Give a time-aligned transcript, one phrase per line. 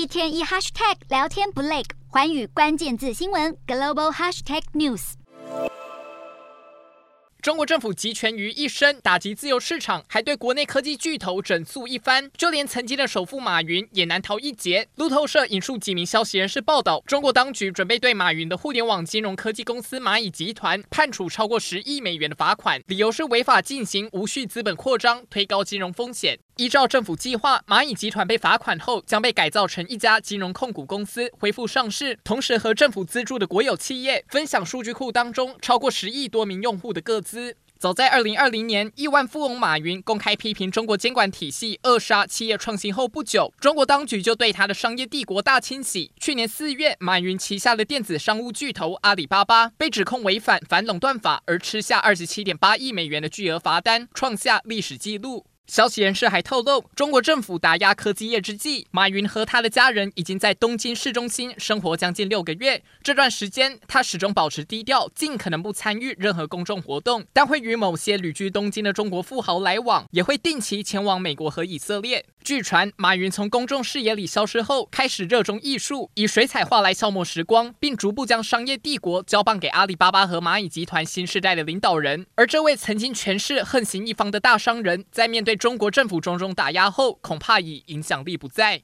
[0.00, 5.12] 一天一 hashtag 聊天不累，寰宇关键字新闻 global hashtag news。
[7.42, 14.88] 中国政府集权于一身，打击自由市场，还对国内科技巨头整肃一番，就连曾经的首富马云也难逃一劫。
[14.96, 26.38] 路透社引述几名消息人士报道，中国当局准备对马云的互联网金融科技公司蚂蚁集团判处超过十亿美元的罚款，理由是违法进行无序资本扩张，推高金融风险。
[26.60, 37.56] 依照政府计划，蚂蚁集团被罚款后将被改造成一家金融控股公司，恢复上市，同时和政府资助的国有企业分享数据库当中超过十亿多名用户的个资。
[37.78, 46.12] 早在二零二零年，亿万富翁马云公开批评中国监管体系扼杀企业创新后不久，中国当局就对他的商业帝国大清洗。
[46.20, 55.46] 去年四月，马云旗下的电子商务巨头阿里巴巴被指控违反反垄断法，而吃下二十七点八亿美元的巨额罚单，创下历史纪录。
[55.70, 62.82] 消息人士还透露，中国政府打压科技业之际，马云和他的家人已经在东京市中心生活将近六个月。
[63.04, 72.26] 这段时间，他始终保持低调，尽可能不参与任何公众活动，但会与某些旅居东京的中国富豪来往，也会定期前往美国和以色列。
[72.42, 82.26] 据传，马云从公众视野里消失后，开始热衷艺术，以水彩画来消磨时光，并逐步将商业帝国交棒给阿里巴巴和蚂蚁集团新时代的领导人。
[82.34, 88.78] 而这位曾经权势横行一方的大商人，在面对中国政府种种打压后，恐怕已影响力不再。